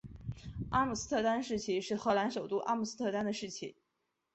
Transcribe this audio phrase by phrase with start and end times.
[0.71, 3.75] 阿姆斯特丹市旗是荷兰首都阿姆斯特丹的市旗。